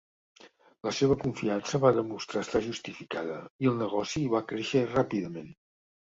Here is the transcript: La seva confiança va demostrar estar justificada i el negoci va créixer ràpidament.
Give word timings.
La 0.85 0.91
seva 0.99 1.17
confiança 1.23 1.79
va 1.83 1.91
demostrar 1.97 2.41
estar 2.45 2.61
justificada 2.67 3.35
i 3.65 3.69
el 3.73 3.75
negoci 3.81 4.23
va 4.33 4.41
créixer 4.53 4.83
ràpidament. 4.95 5.53